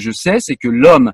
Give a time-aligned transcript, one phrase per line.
[0.00, 1.12] je sais, c'est que l'homme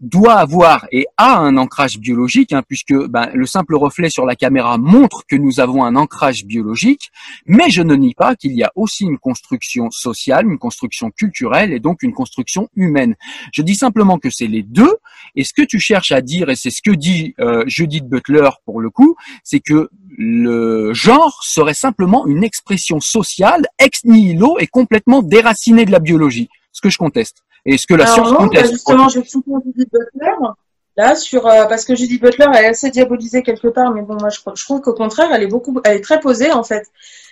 [0.00, 4.36] doit avoir et a un ancrage biologique, hein, puisque ben, le simple reflet sur la
[4.36, 7.10] caméra montre que nous avons un ancrage biologique,
[7.46, 11.72] mais je ne nie pas qu'il y a aussi une construction sociale, une construction culturelle
[11.72, 13.16] et donc une construction humaine.
[13.52, 14.94] Je dis simplement que c'est les deux,
[15.34, 18.50] et ce que tu cherches à dire, et c'est ce que dit euh, Judith Butler
[18.64, 24.66] pour le coup, c'est que le genre serait simplement une expression sociale ex nihilo et
[24.66, 27.42] complètement déracinée de la biologie, ce que je conteste.
[27.66, 28.64] Et ce que la science conteste.
[28.64, 30.34] Bah, justement, je soutenir Judith Butler.
[30.96, 34.16] Là, sur euh, parce que Judith Butler elle est assez diabolisée quelque part, mais bon,
[34.18, 36.86] moi je, je trouve qu'au contraire, elle est beaucoup, elle est très posée en fait.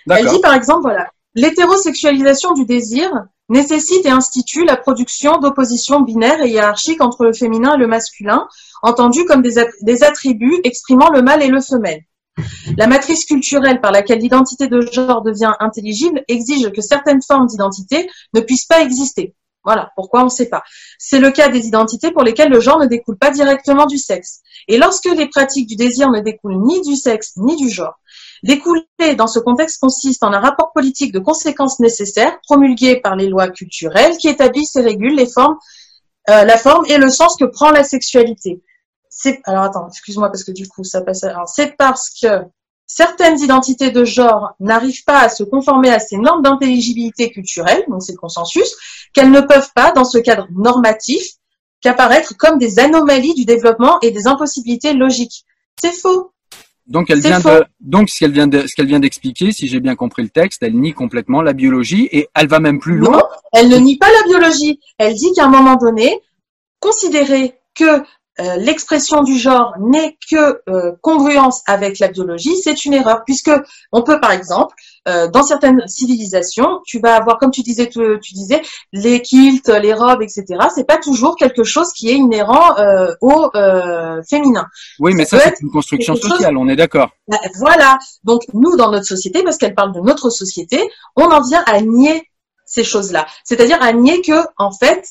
[0.07, 3.09] Elle dit par exemple, voilà, l'hétérosexualisation du désir
[3.49, 8.47] nécessite et institue la production d'oppositions binaires et hiérarchiques entre le féminin et le masculin,
[8.83, 12.01] entendues comme des, des attributs exprimant le mâle et le femelle.
[12.77, 18.09] La matrice culturelle par laquelle l'identité de genre devient intelligible exige que certaines formes d'identité
[18.33, 19.33] ne puissent pas exister.
[19.65, 20.63] Voilà, pourquoi on ne sait pas.
[20.99, 24.41] C'est le cas des identités pour lesquelles le genre ne découle pas directement du sexe.
[24.67, 27.99] Et lorsque les pratiques du désir ne découlent ni du sexe ni du genre,
[28.43, 28.85] découler
[29.17, 33.49] dans ce contexte consiste en un rapport politique de conséquences nécessaires promulgué par les lois
[33.49, 35.57] culturelles qui établissent et régulent les formes,
[36.29, 38.61] euh, la forme et le sens que prend la sexualité.
[39.09, 41.23] C'est alors attends, excuse-moi parce que du coup ça passe.
[41.23, 42.43] Alors c'est parce que
[42.87, 48.03] certaines identités de genre n'arrivent pas à se conformer à ces normes d'intelligibilité culturelle, donc
[48.03, 48.75] c'est le consensus,
[49.13, 51.23] qu'elles ne peuvent pas, dans ce cadre normatif,
[51.81, 55.45] qu'apparaître comme des anomalies du développement et des impossibilités logiques.
[55.79, 56.31] C'est faux.
[56.87, 59.79] Donc elle vient de, donc ce qu'elle vient de, ce qu'elle vient d'expliquer, si j'ai
[59.79, 63.17] bien compris le texte, elle nie complètement la biologie et elle va même plus loin.
[63.17, 64.79] Non, elle ne nie pas la biologie.
[64.99, 66.19] Elle dit qu'à un moment donné,
[66.79, 68.03] considérer que
[68.41, 73.51] euh, l'expression du genre n'est que euh, congruence avec la biologie, c'est une erreur, puisque
[73.93, 74.75] on peut par exemple,
[75.07, 78.61] euh, dans certaines civilisations, tu vas avoir, comme tu disais, tu, disais,
[78.91, 80.45] les kilts, les robes, etc.
[80.73, 82.75] C'est pas toujours quelque chose qui est inhérent
[83.21, 83.49] au
[84.27, 84.65] féminin.
[84.99, 87.11] Oui, mais ça, c'est une construction sociale, on est d'accord.
[87.27, 87.97] Bah, voilà.
[88.23, 90.81] Donc nous, dans notre société, parce qu'elle parle de notre société,
[91.15, 92.29] on en vient à nier
[92.65, 95.05] ces choses-là, c'est-à-dire à nier que, en fait,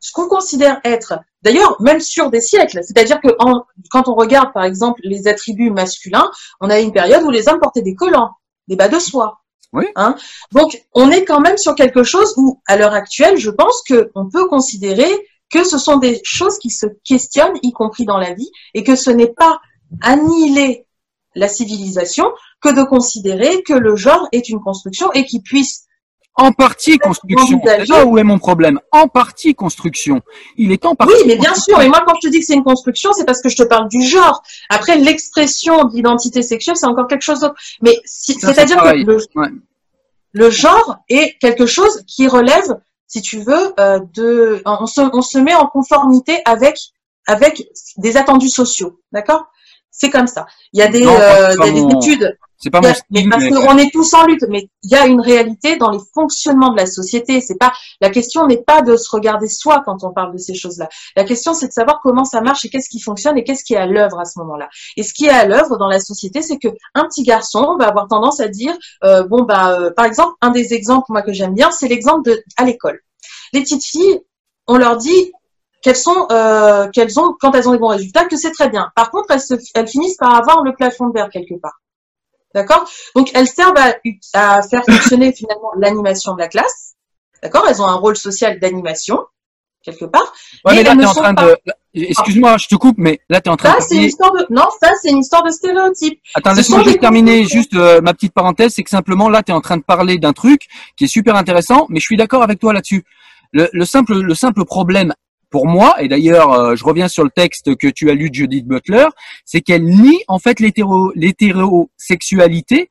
[0.00, 3.28] ce qu'on considère être D'ailleurs, même sur des siècles, c'est-à-dire que
[3.90, 6.30] quand on regarde par exemple les attributs masculins,
[6.60, 8.32] on a une période où les hommes portaient des collants,
[8.68, 9.40] des bas de soie.
[9.72, 9.86] Oui.
[9.96, 10.16] Hein?
[10.52, 14.28] Donc, on est quand même sur quelque chose où, à l'heure actuelle, je pense qu'on
[14.28, 15.10] peut considérer
[15.48, 18.96] que ce sont des choses qui se questionnent, y compris dans la vie, et que
[18.96, 19.60] ce n'est pas
[20.02, 20.86] annihiler
[21.34, 22.26] la civilisation
[22.60, 25.86] que de considérer que le genre est une construction et qu'il puisse
[26.40, 27.60] en partie construction.
[27.64, 28.80] C'est là où est mon problème.
[28.92, 30.22] En partie construction.
[30.56, 31.12] Il est en partie.
[31.14, 31.80] Oui, mais bien sûr.
[31.80, 33.62] Et moi, quand je te dis que c'est une construction, c'est parce que je te
[33.62, 34.42] parle du genre.
[34.70, 37.54] Après, l'expression d'identité sexuelle, c'est encore quelque chose d'autre.
[37.82, 39.46] Mais c'est-à-dire que
[40.32, 44.62] le, genre est quelque chose qui relève, si tu veux, euh, de.
[44.64, 46.78] On se, on se met en conformité avec
[47.26, 47.62] avec
[47.98, 49.00] des attendus sociaux.
[49.12, 49.44] D'accord?
[49.90, 50.46] C'est comme ça.
[50.72, 52.36] Il y a des, euh, des études.
[52.62, 55.20] C'est pas mon mais parce qu'on est tous en lutte, mais il y a une
[55.20, 57.40] réalité dans les fonctionnements de la société.
[57.40, 57.72] C'est pas
[58.02, 60.88] la question n'est pas de se regarder soi quand on parle de ces choses-là.
[61.16, 63.72] La question c'est de savoir comment ça marche et qu'est-ce qui fonctionne et qu'est-ce qui
[63.72, 64.68] est à l'œuvre à ce moment-là.
[64.98, 67.86] Et ce qui est à l'œuvre dans la société, c'est que un petit garçon va
[67.88, 71.32] avoir tendance à dire euh, bon bah euh, par exemple un des exemples moi que
[71.32, 73.00] j'aime bien, c'est l'exemple de à l'école.
[73.54, 74.20] Les petites filles,
[74.66, 75.32] on leur dit
[75.80, 78.90] qu'elles sont euh, qu'elles ont quand elles ont des bons résultats que c'est très bien.
[78.94, 81.80] Par contre, elles, se, elles finissent par avoir le plafond de verre quelque part.
[82.54, 82.88] D'accord?
[83.14, 83.76] Donc, elles servent
[84.34, 86.94] à, faire fonctionner finalement l'animation de la classe.
[87.42, 87.66] D'accord?
[87.68, 89.20] Elles ont un rôle social d'animation,
[89.82, 90.32] quelque part.
[90.64, 91.56] Ouais, mais, là, tu es en train de...
[91.92, 94.46] Excuse-moi, je te coupe, mais là, tu es en train ça, c'est une histoire de...
[94.50, 96.20] Non, ça, c'est une histoire de stéréotype.
[96.34, 98.74] Attends, laisse-moi juste terminer juste euh, ma petite parenthèse.
[98.74, 100.66] C'est que simplement, là, tu es en train de parler d'un truc
[100.96, 103.04] qui est super intéressant, mais je suis d'accord avec toi là-dessus.
[103.52, 105.12] Le, le, simple, le simple problème
[105.50, 108.34] pour moi, et d'ailleurs, euh, je reviens sur le texte que tu as lu de
[108.34, 109.06] Judith Butler,
[109.44, 112.88] c'est qu'elle nie en fait l'hétérosexualité.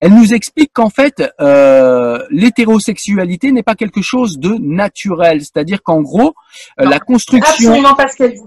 [0.00, 6.02] Elle nous explique qu'en fait, euh, l'hétérosexualité n'est pas quelque chose de naturel, c'est-à-dire qu'en
[6.02, 6.34] gros,
[6.80, 7.70] euh, la construction.
[7.70, 8.42] Absolument pas ce qu'elle dit.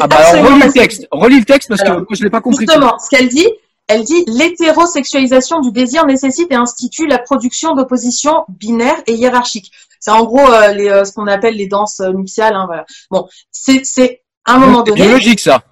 [0.00, 2.64] Ah bah relis le texte, relis le texte parce que moi je l'ai pas compris.
[2.66, 3.46] Justement, ce qu'elle dit,
[3.88, 9.70] elle dit l'hétérosexualisation du désir nécessite et institue la production d'oppositions binaires et hiérarchiques.
[10.00, 12.54] C'est en gros euh, les, euh, ce qu'on appelle les danses euh, nuptiales.
[12.56, 12.84] Hein, voilà.
[13.10, 15.00] Bon, c'est à un moment donné.
[15.00, 15.62] C'est logique ça.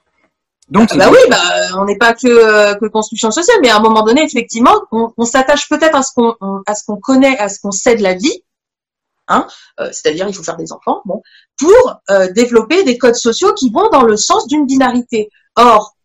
[0.68, 1.42] Donc, bah, oui, bah,
[1.78, 5.24] on n'est pas que, que construction sociale, mais à un moment donné, effectivement, on, on
[5.24, 8.14] s'attache peut-être à ce qu'on à ce qu'on connaît, à ce qu'on sait de la
[8.14, 8.44] vie,
[9.26, 9.48] hein,
[9.78, 11.22] c'est-à-dire il faut faire des enfants, bon,
[11.58, 12.00] pour
[12.36, 15.28] développer des codes sociaux qui vont dans le sens d'une binarité.
[15.56, 15.96] Or,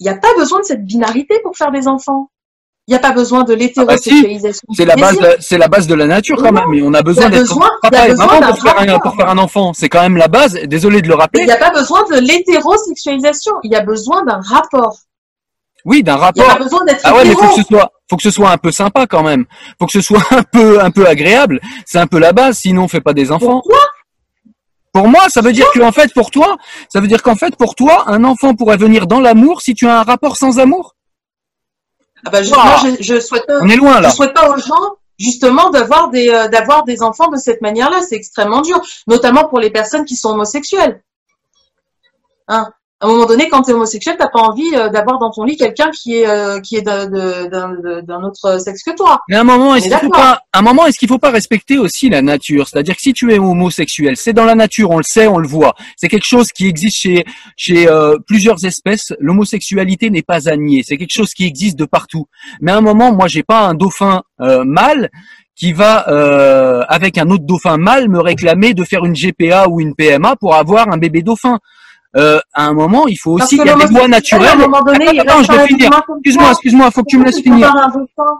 [0.00, 2.30] il n'y a pas besoin de cette binarité pour faire des enfants.
[2.86, 4.66] Il n'y a pas besoin de l'hétérosexualisation.
[4.68, 6.64] Ah bah c'est la base, c'est la base de la nature quand même.
[6.68, 9.72] Mais on a besoin d'être papa et maman pour faire, un, pour faire un enfant.
[9.72, 10.52] C'est quand même la base.
[10.66, 11.44] Désolé de le rappeler.
[11.44, 13.54] Il n'y a pas besoin de l'hétérosexualisation.
[13.62, 14.98] Il y a besoin d'un rapport.
[15.86, 16.44] Oui, d'un rapport.
[16.44, 18.22] Il n'y a pas besoin d'être Ah ouais, mais faut que ce soit, faut que
[18.22, 19.46] ce soit un peu sympa quand même.
[19.78, 21.60] Faut que ce soit un peu, un peu agréable.
[21.86, 22.58] C'est un peu la base.
[22.58, 23.62] Sinon, on fait pas des enfants.
[23.62, 23.78] Pourquoi?
[24.94, 26.56] Pour moi, ça veut dire qu'en fait, pour toi,
[26.88, 29.88] ça veut dire qu'en fait, pour toi, un enfant pourrait venir dans l'amour si tu
[29.88, 30.94] as un rapport sans amour.
[32.24, 34.10] Ah bah, je, je, souhaite pas, On est loin là.
[34.10, 38.02] Je souhaite pas aux gens justement d'avoir des euh, d'avoir des enfants de cette manière-là.
[38.08, 41.02] C'est extrêmement dur, notamment pour les personnes qui sont homosexuelles.
[42.46, 42.70] Hein
[43.00, 45.44] à un moment donné, quand tu es homosexuel, t'as pas envie euh, d'avoir dans ton
[45.44, 49.20] lit quelqu'un qui est euh, qui est d'un autre sexe que toi.
[49.28, 51.76] Mais à un moment, est-ce qu'il faut pas, un moment, est-ce qu'il faut pas respecter
[51.76, 52.68] aussi la nature?
[52.68, 55.48] C'est-à-dire que si tu es homosexuel, c'est dans la nature, on le sait, on le
[55.48, 55.74] voit.
[55.96, 57.24] C'est quelque chose qui existe chez
[57.56, 59.12] chez euh, plusieurs espèces.
[59.18, 60.82] L'homosexualité n'est pas à nier.
[60.86, 62.26] C'est quelque chose qui existe de partout.
[62.60, 65.10] Mais à un moment, moi, j'ai pas un dauphin mâle
[65.56, 65.98] qui va
[66.88, 70.54] avec un autre dauphin mâle me réclamer de faire une GPA ou une PMA pour
[70.54, 71.58] avoir un bébé dauphin
[72.16, 74.48] euh, à un moment, il faut aussi qu'il y ait des voies naturelles.
[74.48, 75.90] attends, je vais finir.
[76.16, 77.74] Excuse-moi, excuse-moi, faut que tu me laisses finir.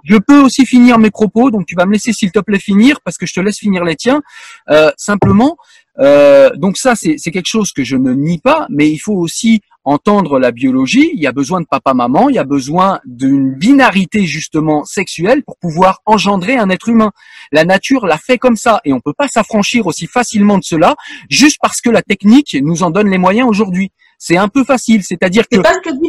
[0.04, 3.00] Je peux aussi finir mes propos, donc tu vas me laisser s'il te plaît finir
[3.04, 4.22] parce que je te laisse finir les tiens.
[4.70, 5.56] Euh, simplement,
[5.98, 9.60] euh, donc ça, c'est quelque chose que je ne nie pas, mais il faut aussi
[9.84, 11.10] entendre la biologie.
[11.14, 15.58] Il y a besoin de papa-maman, il y a besoin d'une binarité justement sexuelle pour
[15.58, 17.12] pouvoir engendrer un être humain.
[17.52, 20.96] La nature l'a fait comme ça, et on peut pas s'affranchir aussi facilement de cela
[21.30, 23.92] juste parce que la technique nous en donne les moyens aujourd'hui.
[24.18, 25.56] C'est un peu facile, c'est-à-dire que.
[25.56, 26.08] C'est pas ce que dit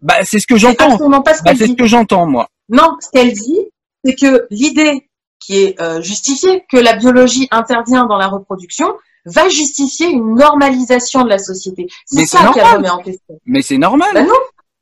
[0.00, 0.96] Bah, c'est ce que j'entends.
[1.08, 2.48] Bah, c'est ce que j'entends moi.
[2.68, 3.60] Non, ce qu'elle dit,
[4.04, 8.94] c'est que l'idée qui est euh, justifié, que la biologie intervient dans la reproduction,
[9.26, 11.86] va justifier une normalisation de la société.
[12.06, 13.38] C'est ça qu'elle remet en question.
[13.44, 14.10] Mais c'est normal.
[14.14, 14.34] Ben non.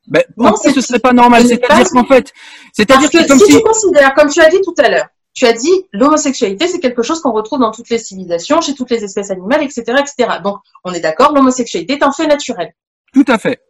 [0.06, 2.30] Ben, non, ce serait pas normal C'est-à-dire qu'en fait,
[2.74, 5.54] c'est-à-dire que, comme si, tu considères, comme tu as dit tout à l'heure, tu as
[5.54, 9.30] dit l'homosexualité, c'est quelque chose qu'on retrouve dans toutes les civilisations, chez toutes les espèces
[9.30, 10.38] animales, etc., etc.
[10.44, 12.74] Donc, on est d'accord, l'homosexualité est un fait naturel.
[13.12, 13.60] Tout à fait.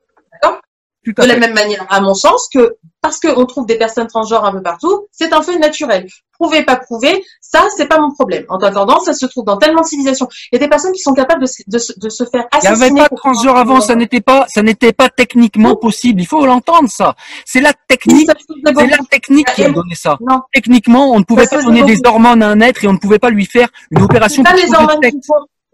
[1.06, 4.53] De la même manière, à mon sens, que parce qu'on trouve des personnes transgenres un
[4.53, 6.06] peu partout, c'est un fait naturel.
[6.33, 8.45] Prouver, pas prouver, ça, c'est pas mon problème.
[8.49, 10.27] En attendant, ça se trouve dans tellement de civilisations.
[10.51, 12.87] Il y a des personnes qui sont capables de, de, de se faire assassiner.
[12.89, 16.23] Il n'y avait pas de transgenre avant, ça n'était pas, ça n'était pas techniquement possible.
[16.23, 17.15] Il faut l'entendre, ça.
[17.45, 18.31] C'est la technique,
[18.65, 20.17] c'est la technique qui a donné ça.
[20.27, 20.41] Non.
[20.53, 23.19] Techniquement, on ne pouvait pas donner des hormones à un être et on ne pouvait
[23.19, 24.43] pas lui faire une opération.
[24.43, 25.00] Pas les hormones,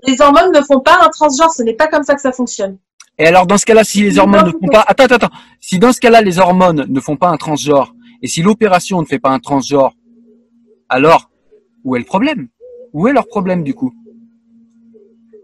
[0.06, 1.52] les hormones ne font pas un transgenre.
[1.52, 2.78] Ce n'est pas comme ça que ça fonctionne.
[3.20, 5.78] Et alors, dans ce cas-là, si les hormones ne font pas, attends, attends, attends, si
[5.78, 9.18] dans ce cas-là, les hormones ne font pas un transgenre, et si l'opération ne fait
[9.18, 9.92] pas un transgenre,
[10.88, 11.30] alors,
[11.84, 12.48] où est le problème?
[12.94, 13.92] Où est leur problème, du coup?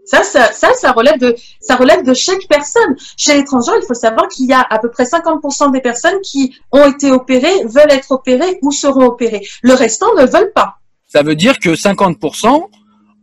[0.05, 2.95] Ça, ça, ça, ça relève de, ça relève de chaque personne.
[3.15, 6.19] Chez les transgenres, il faut savoir qu'il y a à peu près 50% des personnes
[6.23, 9.45] qui ont été opérées, veulent être opérées ou seront opérées.
[9.61, 10.77] Le restant ne veulent pas.
[11.05, 12.69] Ça veut dire que 50%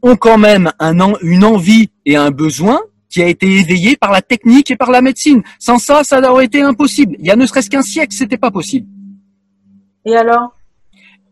[0.02, 2.80] ont quand même un, une envie et un besoin
[3.14, 5.40] qui a été éveillé par la technique et par la médecine.
[5.61, 7.14] Sans ça, ça aurait été impossible.
[7.20, 8.88] Il y a ne serait-ce qu'un siècle, c'était pas possible.
[10.05, 10.56] Et alors?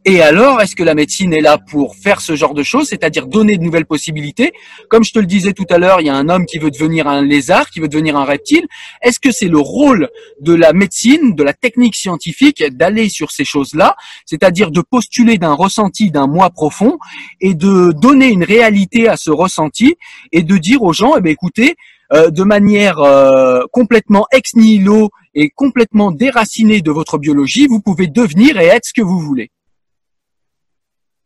[0.04, 3.28] Et alors, est-ce que la médecine est là pour faire ce genre de choses, c'est-à-dire
[3.28, 4.52] donner de nouvelles possibilités
[4.88, 6.72] Comme je te le disais tout à l'heure, il y a un homme qui veut
[6.72, 8.66] devenir un lézard, qui veut devenir un reptile.
[9.02, 10.08] Est-ce que c'est le rôle
[10.40, 13.94] de la médecine, de la technique scientifique, d'aller sur ces choses-là,
[14.26, 16.98] c'est-à-dire de postuler d'un ressenti d'un moi profond
[17.40, 19.94] et de donner une réalité à ce ressenti
[20.32, 21.76] et de dire aux gens, eh bien, écoutez,
[22.12, 28.08] euh, de manière euh, complètement ex nihilo et complètement déracinée de votre biologie, vous pouvez
[28.08, 29.50] devenir et être ce que vous voulez.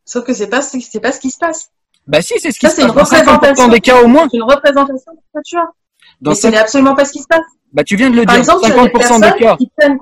[0.07, 1.71] Sauf que c'est pas c'est pas ce qui se passe.
[2.07, 2.77] Bah si, c'est ce qui se passe.
[2.77, 4.29] C'est une représentation des cas au moins.
[4.31, 5.67] C'est une représentation de nature.
[6.23, 7.45] Mais ce n'est absolument pas ce qui se passe.
[7.73, 8.41] Bah tu viens de le par dire.
[8.41, 9.57] Exemple, 50% des, cas.
[9.77, 9.99] Prennent...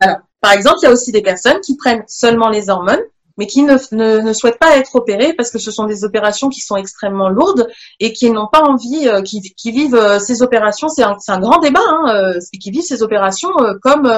[0.00, 3.02] Alors, par exemple, il y a aussi des personnes qui prennent seulement les hormones,
[3.36, 6.48] mais qui ne, ne, ne, souhaitent pas être opérées parce que ce sont des opérations
[6.48, 7.68] qui sont extrêmement lourdes
[7.98, 10.88] et qui n'ont pas envie, euh, qui, qui, vivent euh, ces opérations.
[10.88, 13.50] C'est un, un, grand débat, hein, euh, qui vivent ces opérations
[13.82, 14.10] comme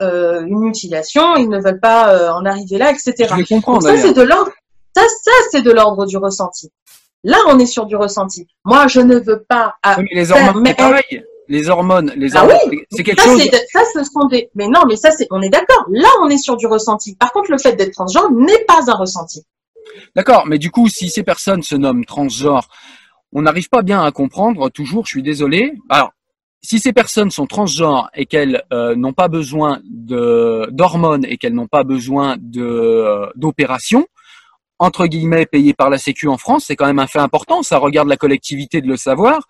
[0.00, 1.34] une mutilation.
[1.36, 3.34] Ils ne veulent pas en arriver là, etc.
[3.36, 4.52] Je comprends, Donc ça, c'est de l'ordre
[5.00, 6.70] ça, ça c'est de l'ordre du ressenti.
[7.24, 8.46] Là, on est sur du ressenti.
[8.64, 9.74] Moi, je ne veux pas.
[9.98, 11.24] Oui, mais les hormones, c'est pareil.
[11.48, 13.50] Les hormones, les ah hormones, oui, c'est quelque ça, chose.
[13.72, 14.50] Ça, ce sont des.
[14.54, 15.26] Mais non, mais ça, c'est.
[15.30, 15.86] On est d'accord.
[15.90, 17.16] Là, on est sur du ressenti.
[17.16, 19.44] Par contre, le fait d'être transgenre n'est pas un ressenti.
[20.14, 22.68] D'accord, mais du coup, si ces personnes se nomment transgenres,
[23.32, 24.68] on n'arrive pas bien à comprendre.
[24.68, 25.72] Toujours, je suis désolé.
[25.88, 26.12] Alors,
[26.62, 31.54] si ces personnes sont transgenres et qu'elles euh, n'ont pas besoin de d'hormones et qu'elles
[31.54, 34.06] n'ont pas besoin de euh, d'opérations,
[34.78, 37.62] entre guillemets payé par la Sécu en France, c'est quand même un fait important.
[37.62, 39.40] Ça regarde la collectivité de le savoir,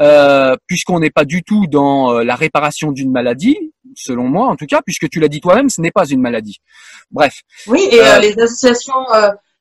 [0.00, 3.56] euh, puisqu'on n'est pas du tout dans euh, la réparation d'une maladie.
[3.96, 6.58] selon moi en tout cas, puisque tu l'as dit toi-même, ce n'est pas une maladie.
[7.10, 7.40] Bref.
[7.66, 9.04] Oui, et les associations,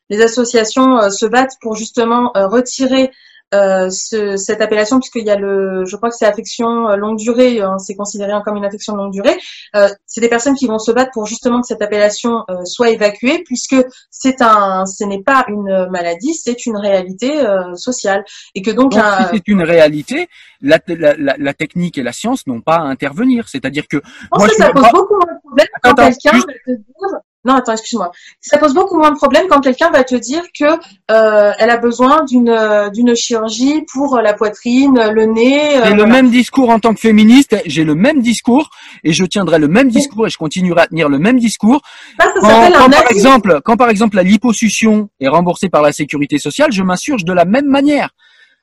[0.10, 3.12] les associations se battent pour justement retirer
[3.54, 7.18] euh, ce, cette appellation puisqu'il y a le, je crois que c'est affection euh, longue
[7.18, 9.38] durée, hein, c'est considéré comme une affection longue durée.
[9.76, 12.90] Euh, c'est des personnes qui vont se battre pour justement que cette appellation euh, soit
[12.90, 13.76] évacuée puisque
[14.10, 18.24] c'est un, ce n'est pas une maladie, c'est une réalité euh, sociale
[18.56, 20.30] et que donc, donc si c'est une réalité,
[20.62, 23.48] la, la, la, technique et la science n'ont pas à intervenir.
[23.48, 23.98] C'est-à-dire que
[24.36, 27.72] moi, ça, ça pose beaucoup moins de problèmes quand quelqu'un va te dire non, attends,
[27.72, 28.12] excuse-moi.
[28.42, 30.66] Ça pose beaucoup moins de problèmes quand quelqu'un va te dire que
[31.10, 35.78] euh, elle a besoin d'une euh, d'une chirurgie pour la poitrine, le nez.
[35.78, 37.56] Euh, j'ai le même discours en tant que féministe.
[37.66, 38.70] J'ai le même discours
[39.06, 41.82] et je tiendrai le même discours et je continuerai à tenir le même discours.
[42.20, 46.40] Ça, ça quand, par exemple, quand par exemple la liposuction est remboursée par la sécurité
[46.40, 48.10] sociale, je m'insurge de la même manière.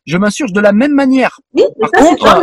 [0.04, 1.40] Je m'insurge de la même manière.
[1.54, 2.42] Oui, par ça, contre,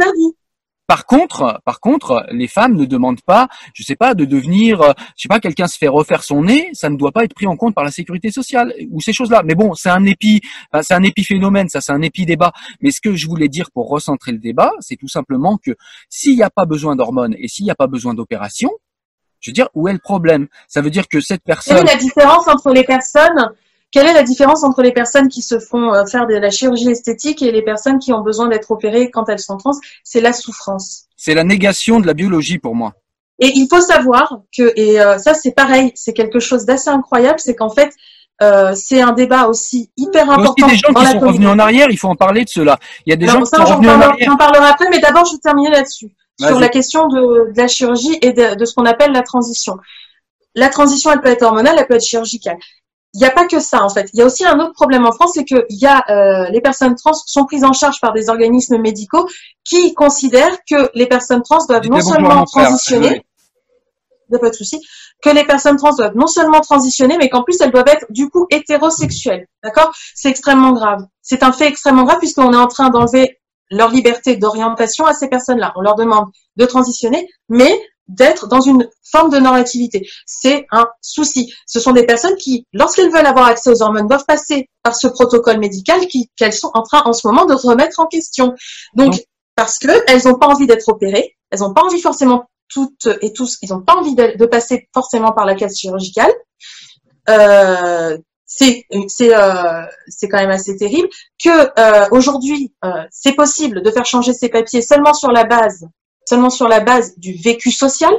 [0.88, 4.92] par contre, par contre, les femmes ne demandent pas, je sais pas, de devenir, euh,
[5.16, 7.48] je sais pas, quelqu'un se fait refaire son nez, ça ne doit pas être pris
[7.48, 9.44] en compte par la sécurité sociale ou ces choses-là.
[9.46, 10.42] Mais bon, c'est un épi,
[10.82, 12.52] c'est un épiphénomène, ça, c'est un épi débat.
[12.82, 15.72] Mais ce que je voulais dire pour recentrer le débat, c'est tout simplement que
[16.10, 18.70] s'il n'y a pas besoin d'hormones et s'il n'y a pas besoin d'opération,
[19.40, 20.48] je veux dire, où est le problème?
[20.68, 21.78] Ça veut dire que cette personne.
[21.78, 23.52] Quelle est la différence entre les personnes
[23.94, 26.90] quelle est la différence entre les personnes qui se font euh, faire de la chirurgie
[26.90, 29.78] esthétique et les personnes qui ont besoin d'être opérées quand elles sont trans?
[30.04, 31.04] C'est la souffrance.
[31.16, 32.94] C'est la négation de la biologie pour moi.
[33.40, 37.40] Et il faut savoir que, et euh, ça c'est pareil, c'est quelque chose d'assez incroyable,
[37.40, 37.94] c'est qu'en fait,
[38.42, 40.54] euh, c'est un débat aussi hyper important.
[40.58, 42.44] Il y a aussi des gens qui sont revenus en arrière, il faut en parler
[42.44, 42.80] de cela.
[43.06, 44.28] Il y a des gens qui sont revenus en arrière.
[44.28, 46.10] J'en parlerai après, mais d'abord je vais terminer là-dessus,
[46.40, 49.78] sur la question de, de, la chirurgie et de, de ce qu'on appelle la transition.
[50.56, 52.58] La transition, elle peut être hormonale, elle peut être chirurgicale
[53.14, 54.10] il n'y a pas que ça en fait.
[54.14, 56.50] Il y a aussi un autre problème en France, c'est que il y a euh,
[56.50, 59.28] les personnes trans sont prises en charge par des organismes médicaux
[59.64, 63.24] qui considèrent que les personnes trans doivent non seulement transitionner,
[64.32, 64.40] oui.
[64.40, 64.82] pas de souci,
[65.22, 68.30] que les personnes trans doivent non seulement transitionner, mais qu'en plus elles doivent être du
[68.30, 69.48] coup hétérosexuelles.
[69.64, 69.94] D'accord?
[70.16, 71.06] C'est extrêmement grave.
[71.22, 73.40] C'est un fait extrêmement grave puisqu'on est en train d'enlever
[73.70, 75.74] leur liberté d'orientation à ces personnes-là.
[75.76, 76.26] On leur demande
[76.58, 80.08] de transitionner, mais d'être dans une forme de normativité.
[80.26, 81.54] C'est un souci.
[81.66, 85.08] Ce sont des personnes qui, lorsqu'elles veulent avoir accès aux hormones, doivent passer par ce
[85.08, 86.02] protocole médical
[86.36, 88.54] qu'elles sont en train en ce moment de remettre en question.
[88.96, 89.16] Donc,
[89.56, 93.34] parce que elles n'ont pas envie d'être opérées, elles n'ont pas envie forcément toutes et
[93.34, 96.32] tous, ils n'ont pas envie de, de, passer forcément par la case chirurgicale.
[97.30, 101.10] Euh, c'est c'est euh, c'est quand même assez terrible
[101.44, 105.88] que euh, aujourd'hui euh, c'est possible de faire changer ses papiers seulement sur la base
[106.26, 108.14] seulement sur la base du vécu social.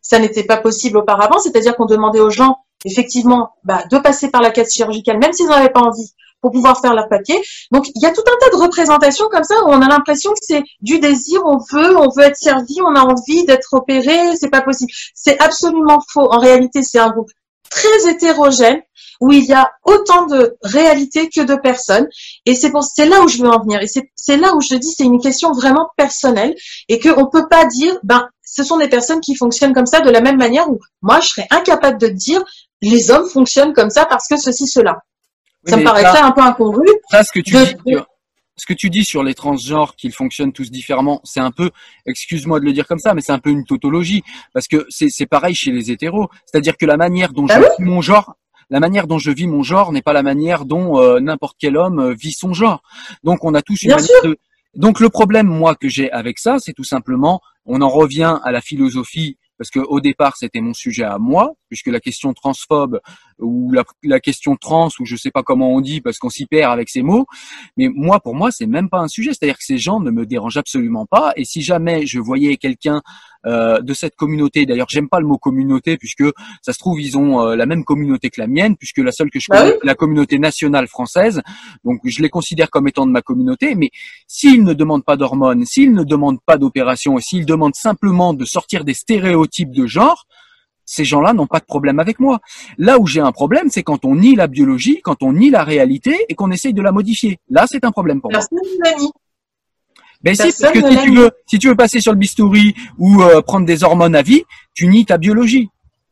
[0.00, 4.40] Ça n'était pas possible auparavant, c'est-à-dire qu'on demandait aux gens effectivement bah, de passer par
[4.40, 7.34] la case chirurgicale, même s'ils n'en avaient pas envie, pour pouvoir faire leur papier.
[7.72, 10.30] Donc il y a tout un tas de représentations comme ça où on a l'impression
[10.32, 14.36] que c'est du désir, on veut, on veut être servi, on a envie d'être opéré,
[14.36, 14.92] c'est pas possible.
[15.14, 16.32] C'est absolument faux.
[16.32, 17.30] En réalité, c'est un groupe
[17.70, 18.80] très hétérogène
[19.20, 22.06] où il y a autant de réalités que de personnes.
[22.44, 23.80] Et c'est pour, c'est là où je veux en venir.
[23.80, 26.54] Et c'est là où je dis, c'est une question vraiment personnelle
[26.88, 30.10] et qu'on peut pas dire, ben, ce sont des personnes qui fonctionnent comme ça de
[30.10, 32.42] la même manière où moi, je serais incapable de dire,
[32.82, 34.98] les hommes fonctionnent comme ça parce que ceci, cela.
[35.66, 36.86] ça me paraîtrait un peu incongru.
[37.10, 37.96] Ça, ce que tu dis,
[38.56, 41.70] ce que tu dis sur les transgenres qu'ils fonctionnent tous différemment, c'est un peu,
[42.06, 44.22] excuse-moi de le dire comme ça, mais c'est un peu une tautologie
[44.54, 46.28] parce que c'est pareil chez les hétéros.
[46.46, 48.34] C'est-à-dire que la manière dont bah je vis mon genre,
[48.70, 51.76] la manière dont je vis mon genre n'est pas la manière dont euh, n'importe quel
[51.76, 52.82] homme euh, vit son genre.
[53.24, 54.38] Donc on a tous une manière de...
[54.74, 58.52] Donc le problème moi que j'ai avec ça, c'est tout simplement, on en revient à
[58.52, 63.00] la philosophie parce que au départ c'était mon sujet à moi, puisque la question transphobe
[63.38, 66.46] ou la, la, question trans ou je sais pas comment on dit parce qu'on s'y
[66.46, 67.26] perd avec ces mots,
[67.76, 70.26] mais moi pour moi c'est même pas un sujet, c'est-à-dire que ces gens ne me
[70.26, 71.32] dérangent absolument pas.
[71.36, 73.02] Et si jamais je voyais quelqu'un
[73.46, 76.24] euh, de cette communauté, d'ailleurs j'aime pas le mot communauté puisque
[76.62, 79.30] ça se trouve ils ont euh, la même communauté que la mienne puisque la seule
[79.30, 81.42] que je bah connais la communauté nationale française,
[81.84, 83.90] donc je les considère comme étant de ma communauté, mais
[84.26, 88.44] s'ils ne demandent pas d'hormones, s'ils ne demandent pas d'opération et s'ils demandent simplement de
[88.44, 90.26] sortir des stéréotypes de genre,
[90.86, 92.38] ces gens-là n'ont pas de problème avec moi.
[92.78, 95.64] Là où j'ai un problème, c'est quand on nie la biologie, quand on nie la
[95.64, 97.38] réalité et qu'on essaye de la modifier.
[97.50, 98.40] Là, c'est un problème pour moi.
[100.22, 103.22] Ben si, parce que si tu veux, si tu veux passer sur le bistouri ou
[103.22, 105.68] euh, prendre des hormones à vie, tu nies ta biologie,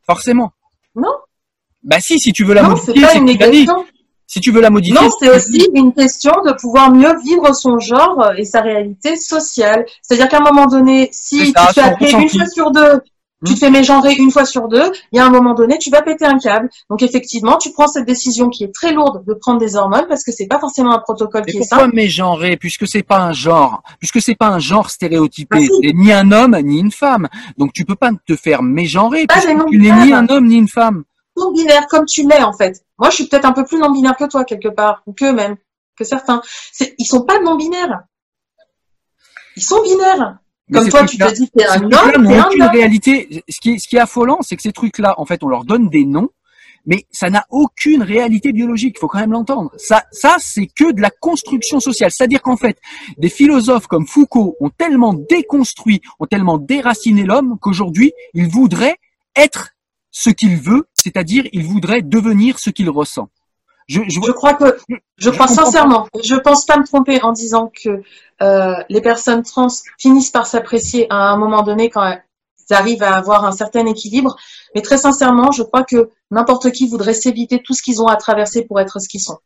[0.07, 0.53] forcément.
[0.95, 1.15] Non.
[1.83, 3.67] Bah si, si tu veux la modifier, c'est une
[4.27, 5.01] Si tu veux la modifier.
[5.01, 9.87] Non, c'est aussi une question de pouvoir mieux vivre son genre et sa réalité sociale.
[10.03, 13.01] C'est-à-dire qu'à un moment donné, si tu te fais une fois sur deux
[13.47, 15.91] Tu te fais mégenrer une fois sur deux, il y a un moment donné, tu
[15.91, 16.71] vas péter un câble.
[16.89, 20.25] Donc effectivement, tu prends cette décision qui est très lourde de prendre des hormones parce
[20.25, 21.83] que c'est pas forcément un protocole qui est simple.
[21.83, 26.13] Pourquoi mégenrer puisque c'est pas un genre, puisque c'est pas un genre stéréotypé, ah, ni
[26.13, 27.29] un homme ni une femme.
[27.59, 30.69] Donc tu peux pas te faire mégenrer puisque tu n'es ni un homme ni une
[30.69, 31.05] femme.
[31.37, 32.83] Non binaire comme tu l'es en fait.
[32.99, 35.31] Moi, je suis peut-être un peu plus non binaire que toi quelque part ou que
[35.31, 35.57] même
[35.97, 36.43] que certains.
[36.99, 38.05] Ils sont pas non binaires.
[39.57, 40.39] Ils sont binaires.
[40.73, 43.43] Comme toi, tu te dis que un homme, aucune réalité.
[43.49, 45.89] Ce qui ce qui est affolant, c'est que ces trucs-là, en fait, on leur donne
[45.91, 46.31] des noms,
[46.87, 48.95] mais ça n'a aucune réalité biologique.
[48.97, 49.71] Il faut quand même l'entendre.
[49.77, 52.11] Ça, ça, c'est que de la construction sociale.
[52.11, 52.79] C'est-à-dire qu'en fait,
[53.19, 58.97] des philosophes comme Foucault ont tellement déconstruit, ont tellement déraciné l'homme qu'aujourd'hui, il voudrait
[59.37, 59.71] être
[60.11, 63.29] ce qu'il veut, c'est-à-dire il voudrait devenir ce qu'il ressent.
[63.87, 64.79] Je, je, crois que,
[65.19, 68.03] je, crois sincèrement, je pense pas me tromper en disant que
[68.43, 72.23] euh, les personnes trans finissent par s'apprécier à un moment donné quand elles
[72.71, 74.37] arrivent à avoir un certain équilibre.
[74.75, 78.17] Mais très sincèrement, je crois que n'importe qui voudrait s'éviter tout ce qu'ils ont à
[78.17, 79.39] traverser pour être ce qu'ils sont.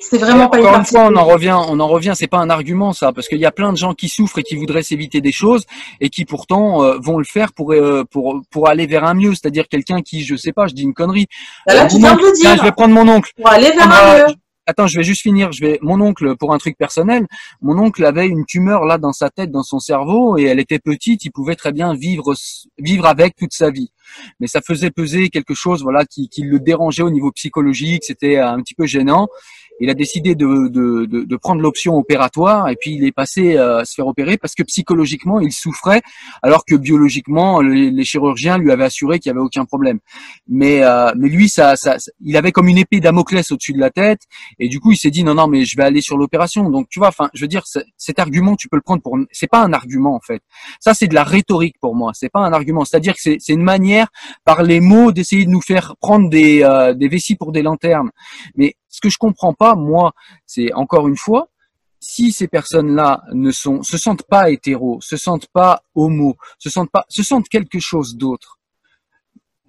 [0.00, 2.12] C'est vraiment pas Encore une fois, on en revient, on en revient.
[2.14, 4.42] C'est pas un argument ça, parce qu'il y a plein de gens qui souffrent et
[4.42, 5.64] qui voudraient s'éviter des choses
[6.00, 9.30] et qui pourtant euh, vont le faire pour euh, pour pour aller vers un mieux.
[9.30, 11.26] C'est-à-dire quelqu'un qui, je sais pas, je dis une connerie.
[11.66, 12.56] Bah là, tu viens de le dire.
[12.56, 13.30] je vais prendre mon oncle.
[13.36, 14.34] Pour aller vers un mieux.
[14.68, 15.52] Attends, je vais juste finir.
[15.52, 17.26] Je vais mon oncle pour un truc personnel.
[17.62, 20.80] Mon oncle avait une tumeur là dans sa tête, dans son cerveau, et elle était
[20.80, 21.24] petite.
[21.24, 22.34] Il pouvait très bien vivre
[22.78, 23.92] vivre avec toute sa vie,
[24.40, 28.02] mais ça faisait peser quelque chose, voilà, qui, qui le dérangeait au niveau psychologique.
[28.04, 29.28] C'était un petit peu gênant
[29.80, 33.56] il a décidé de, de, de, de prendre l'option opératoire et puis il est passé
[33.56, 36.02] à se faire opérer parce que psychologiquement il souffrait
[36.42, 39.98] alors que biologiquement les, chirurgiens lui avaient assuré qu'il y avait aucun problème.
[40.48, 43.90] Mais euh, mais lui ça, ça il avait comme une épée Damoclès au-dessus de la
[43.90, 44.22] tête
[44.58, 46.70] et du coup il s'est dit non non mais je vais aller sur l'opération.
[46.70, 47.64] Donc tu vois enfin je veux dire
[47.96, 50.42] cet argument tu peux le prendre pour c'est pas un argument en fait.
[50.80, 53.62] Ça c'est de la rhétorique pour moi, c'est pas un argument, c'est-à-dire que c'est une
[53.62, 54.08] manière
[54.44, 58.10] par les mots d'essayer de nous faire prendre des euh, des vessies pour des lanternes.
[58.56, 60.14] Mais ce que je comprends pas, moi,
[60.46, 61.48] c'est encore une fois,
[62.00, 66.90] si ces personnes-là ne sont, se sentent pas hétéros, se sentent pas homo, se sentent
[66.90, 68.58] pas, se sentent quelque chose d'autre.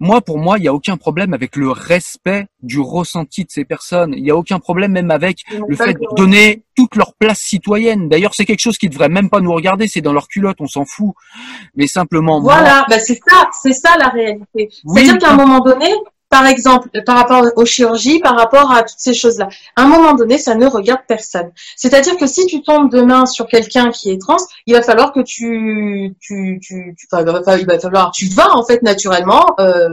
[0.00, 3.66] Moi, pour moi, il n'y a aucun problème avec le respect du ressenti de ces
[3.66, 4.14] personnes.
[4.16, 8.08] Il n'y a aucun problème même avec le fait de donner toute leur place citoyenne.
[8.08, 9.88] D'ailleurs, c'est quelque chose qui devrait même pas nous regarder.
[9.88, 11.14] C'est dans leur culotte, on s'en fout.
[11.74, 12.40] Mais simplement.
[12.40, 14.70] Voilà, bah, c'est ça, c'est ça la réalité.
[14.70, 15.92] C'est-à-dire qu'à un moment donné,
[16.30, 19.48] par exemple, par rapport aux chirurgies, par rapport à toutes ces choses-là.
[19.76, 21.50] À un moment donné, ça ne regarde personne.
[21.76, 24.36] C'est-à-dire que si tu tombes demain sur quelqu'un qui est trans,
[24.66, 28.82] il va falloir que tu, tu, tu, tu il va falloir, tu vas en fait
[28.82, 29.46] naturellement.
[29.60, 29.88] Euh,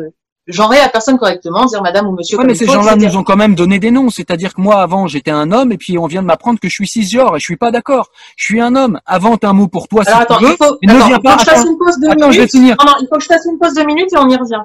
[0.48, 2.38] genrer la personne correctement, dire madame ou monsieur.
[2.38, 4.10] Ouais, mais ces gens-là nous ont quand même donné des noms.
[4.10, 6.74] C'est-à-dire que moi, avant, j'étais un homme, et puis on vient de m'apprendre que je
[6.74, 8.10] suis cisgenre, et je suis pas d'accord.
[8.36, 9.00] Je suis un homme.
[9.06, 11.78] Avant, un mot pour toi, Alors, attends, il faut, il faut que je fasse une
[11.78, 12.34] pause de minutes.
[12.34, 12.76] Je vais finir.
[12.80, 14.62] Non, non, il faut que je fasse une pause de minutes et on y revient.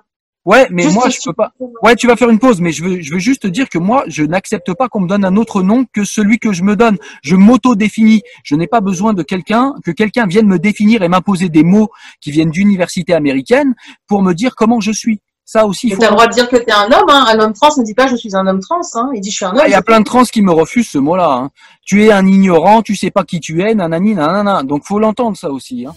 [0.51, 1.53] Ouais, mais moi je peux pas.
[1.81, 3.79] Ouais, tu vas faire une pause, mais je veux, je veux juste te dire que
[3.79, 6.75] moi, je n'accepte pas qu'on me donne un autre nom que celui que je me
[6.75, 6.99] donne.
[7.23, 8.23] Je m'auto-définis.
[8.43, 11.91] Je n'ai pas besoin de quelqu'un, que quelqu'un vienne me définir et m'imposer des mots
[12.21, 13.77] qui viennent d'université américaine
[14.09, 15.21] pour me dire comment je suis.
[15.45, 15.89] Ça aussi.
[15.89, 17.09] Tu as le droit de dire que tu es un homme.
[17.09, 17.27] Hein.
[17.29, 18.81] Un homme trans ne dit pas je suis un homme trans.
[18.95, 19.11] Hein.
[19.15, 19.63] Il dit je suis un homme.
[19.67, 21.31] Il y a plein de trans qui me refusent ce mot-là.
[21.31, 21.51] Hein.
[21.87, 24.65] Tu es un ignorant, tu sais pas qui tu es, nanani, nanana.
[24.65, 25.87] Donc faut l'entendre ça aussi.
[25.87, 25.95] Hein.